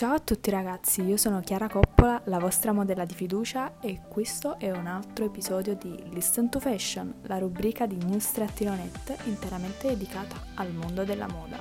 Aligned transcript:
Ciao 0.00 0.14
a 0.14 0.18
tutti 0.18 0.48
ragazzi, 0.48 1.02
io 1.02 1.18
sono 1.18 1.40
Chiara 1.40 1.68
Coppola, 1.68 2.22
la 2.24 2.38
vostra 2.38 2.72
modella 2.72 3.04
di 3.04 3.12
fiducia 3.12 3.80
e 3.80 4.00
questo 4.08 4.58
è 4.58 4.70
un 4.70 4.86
altro 4.86 5.26
episodio 5.26 5.74
di 5.74 6.04
Listen 6.08 6.48
to 6.48 6.58
Fashion, 6.58 7.16
la 7.26 7.36
rubrica 7.36 7.84
di 7.84 7.96
News-Net 7.96 9.18
interamente 9.26 9.88
dedicata 9.88 10.36
al 10.54 10.72
mondo 10.72 11.04
della 11.04 11.28
moda. 11.28 11.58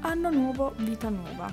Anno 0.00 0.30
nuovo, 0.30 0.74
vita 0.78 1.10
nuova. 1.10 1.46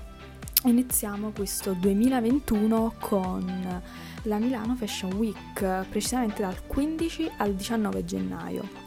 Iniziamo 0.63 1.29
questo 1.29 1.73
2021 1.73 2.95
con 2.99 3.83
la 4.23 4.37
Milano 4.39 4.75
Fashion 4.75 5.13
Week, 5.13 5.85
precisamente 5.87 6.41
dal 6.41 6.65
15 6.65 7.33
al 7.37 7.53
19 7.53 8.03
gennaio. 8.03 8.84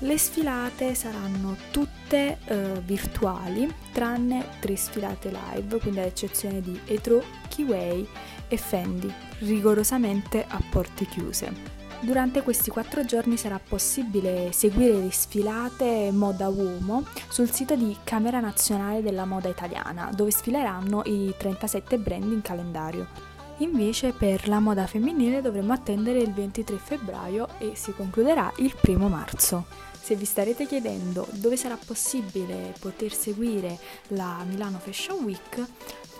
Le 0.00 0.18
sfilate 0.18 0.94
saranno 0.94 1.56
tutte 1.70 2.38
uh, 2.48 2.82
virtuali, 2.82 3.72
tranne 3.92 4.44
tre 4.60 4.76
sfilate 4.76 5.30
live, 5.30 5.78
quindi 5.78 6.00
ad 6.00 6.06
eccezione 6.06 6.60
di 6.60 6.78
Etro, 6.84 7.24
Kiway 7.48 8.06
e 8.46 8.56
Fendi, 8.58 9.10
rigorosamente 9.38 10.44
a 10.46 10.60
porte 10.70 11.06
chiuse. 11.06 11.74
Durante 12.00 12.42
questi 12.42 12.68
quattro 12.68 13.06
giorni 13.06 13.38
sarà 13.38 13.58
possibile 13.58 14.52
seguire 14.52 14.92
le 14.92 15.10
sfilate 15.10 16.10
Moda 16.12 16.48
Uomo 16.48 17.06
sul 17.28 17.50
sito 17.50 17.74
di 17.74 17.96
Camera 18.04 18.38
Nazionale 18.38 19.00
della 19.00 19.24
Moda 19.24 19.48
Italiana, 19.48 20.10
dove 20.14 20.30
sfileranno 20.30 21.04
i 21.06 21.34
37 21.38 21.96
brand 21.96 22.30
in 22.30 22.42
calendario. 22.42 23.35
Invece 23.58 24.12
per 24.12 24.48
la 24.48 24.60
moda 24.60 24.86
femminile 24.86 25.40
dovremo 25.40 25.72
attendere 25.72 26.18
il 26.18 26.32
23 26.32 26.76
febbraio 26.76 27.48
e 27.58 27.72
si 27.74 27.92
concluderà 27.92 28.52
il 28.56 28.74
1 28.86 29.08
marzo. 29.08 29.64
Se 29.98 30.14
vi 30.14 30.26
starete 30.26 30.66
chiedendo 30.66 31.26
dove 31.32 31.56
sarà 31.56 31.76
possibile 31.82 32.74
poter 32.78 33.12
seguire 33.14 33.78
la 34.08 34.44
Milano 34.46 34.78
Fashion 34.78 35.24
Week, 35.24 35.66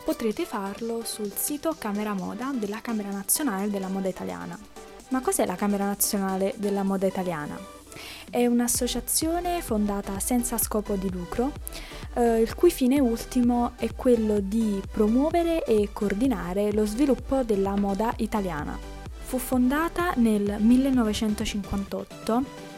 potrete 0.05 0.47
farlo 0.47 1.03
sul 1.05 1.33
sito 1.33 1.75
Camera 1.79 2.15
Moda 2.15 2.53
della 2.55 2.81
Camera 2.81 3.11
Nazionale 3.11 3.69
della 3.69 3.89
Moda 3.89 4.09
Italiana. 4.09 4.59
Ma 5.11 5.21
cos'è 5.21 5.45
la 5.45 5.57
Camera 5.57 5.85
Nazionale 5.85 6.55
della 6.57 6.85
Moda 6.85 7.07
Italiana? 7.07 7.59
È 8.31 8.45
un'associazione 8.47 9.63
fondata 9.63 10.19
senza 10.21 10.59
scopo 10.59 10.95
di 10.95 11.11
lucro, 11.11 11.53
eh, 12.17 12.41
il 12.41 12.55
cui 12.55 12.71
fine 12.71 12.99
ultimo 12.99 13.73
è 13.77 13.95
quello 13.95 14.41
di 14.41 14.81
promuovere 14.91 15.65
e 15.65 15.91
coordinare 15.93 16.73
lo 16.73 16.87
sviluppo 16.87 17.43
della 17.43 17.77
moda 17.77 18.13
italiana. 18.17 18.79
Fu 19.23 19.39
fondata 19.39 20.13
nel 20.17 20.57
1958 20.59 22.39
eh, 22.39 22.76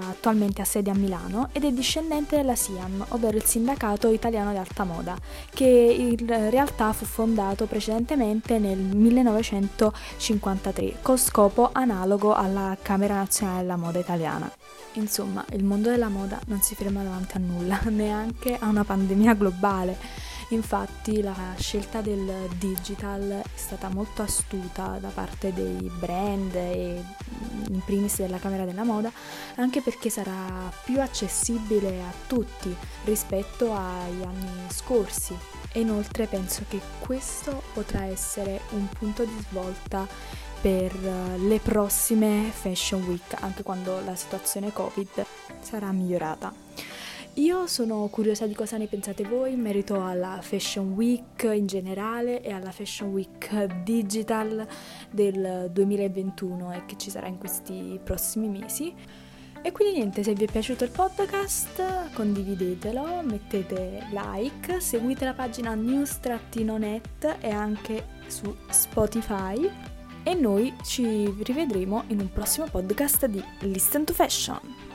attualmente 0.00 0.62
ha 0.62 0.64
sede 0.64 0.90
a 0.90 0.94
Milano 0.94 1.48
ed 1.52 1.64
è 1.64 1.72
discendente 1.72 2.36
della 2.36 2.54
SIAM, 2.54 3.04
ovvero 3.08 3.36
il 3.36 3.44
Sindacato 3.44 4.08
Italiano 4.10 4.52
di 4.52 4.58
Alta 4.58 4.84
Moda, 4.84 5.16
che 5.52 5.64
in 5.64 6.24
realtà 6.50 6.92
fu 6.92 7.04
fondato 7.04 7.66
precedentemente 7.66 8.58
nel 8.58 8.78
1953 8.78 10.98
con 11.02 11.18
scopo 11.18 11.70
analogo 11.72 12.32
alla 12.34 12.76
Camera 12.80 13.14
Nazionale 13.14 13.62
della 13.62 13.74
Moda 13.76 13.98
Italiana. 13.98 14.48
Insomma, 14.94 15.44
il 15.52 15.62
mondo 15.62 15.90
della 15.90 16.08
moda 16.08 16.40
non 16.46 16.62
si 16.62 16.74
ferma 16.74 17.02
davanti 17.02 17.36
a 17.36 17.40
nulla, 17.40 17.78
neanche 17.90 18.56
a 18.58 18.66
una 18.66 18.84
pandemia 18.84 19.34
globale 19.34 19.98
Infatti 20.52 21.22
la 21.22 21.54
scelta 21.58 22.00
del 22.00 22.48
digital 22.58 23.40
è 23.42 23.56
stata 23.56 23.88
molto 23.88 24.22
astuta 24.22 24.98
da 25.00 25.08
parte 25.08 25.52
dei 25.52 25.88
brand 25.96 26.54
e 26.54 27.02
in 27.68 27.80
primis 27.84 28.16
della 28.16 28.38
Camera 28.38 28.64
della 28.64 28.82
Moda, 28.82 29.12
anche 29.56 29.80
perché 29.80 30.10
sarà 30.10 30.72
più 30.84 31.00
accessibile 31.00 32.00
a 32.02 32.12
tutti 32.26 32.74
rispetto 33.04 33.72
agli 33.72 34.22
anni 34.22 34.68
scorsi. 34.70 35.36
E 35.72 35.80
inoltre 35.80 36.26
penso 36.26 36.64
che 36.68 36.80
questo 36.98 37.62
potrà 37.72 38.04
essere 38.04 38.62
un 38.70 38.88
punto 38.88 39.24
di 39.24 39.36
svolta 39.48 40.04
per 40.60 40.92
le 41.38 41.60
prossime 41.60 42.50
Fashion 42.52 43.04
Week, 43.04 43.36
anche 43.40 43.62
quando 43.62 44.00
la 44.04 44.16
situazione 44.16 44.72
Covid 44.72 45.24
sarà 45.60 45.92
migliorata. 45.92 46.52
Io 47.34 47.68
sono 47.68 48.08
curiosa 48.08 48.46
di 48.46 48.54
cosa 48.54 48.76
ne 48.76 48.86
pensate 48.86 49.22
voi 49.22 49.52
in 49.52 49.60
merito 49.60 50.04
alla 50.04 50.40
Fashion 50.42 50.92
Week 50.92 51.48
in 51.54 51.66
generale 51.66 52.42
e 52.42 52.52
alla 52.52 52.72
Fashion 52.72 53.10
Week 53.10 53.82
Digital 53.84 54.66
del 55.10 55.70
2021 55.72 56.72
e 56.72 56.86
che 56.86 56.96
ci 56.96 57.08
sarà 57.08 57.28
in 57.28 57.38
questi 57.38 58.00
prossimi 58.02 58.48
mesi. 58.48 58.92
E 59.62 59.72
quindi 59.72 59.98
niente, 59.98 60.22
se 60.24 60.32
vi 60.32 60.44
è 60.44 60.50
piaciuto 60.50 60.84
il 60.84 60.90
podcast 60.90 62.12
condividetelo, 62.14 63.22
mettete 63.22 64.06
like, 64.10 64.80
seguite 64.80 65.24
la 65.24 65.34
pagina 65.34 65.74
news-net 65.74 67.36
e 67.40 67.50
anche 67.50 68.06
su 68.26 68.54
Spotify 68.70 69.70
e 70.24 70.34
noi 70.34 70.74
ci 70.82 71.32
rivedremo 71.42 72.04
in 72.08 72.20
un 72.20 72.32
prossimo 72.32 72.66
podcast 72.66 73.26
di 73.26 73.42
Listen 73.60 74.04
to 74.04 74.12
Fashion. 74.12 74.89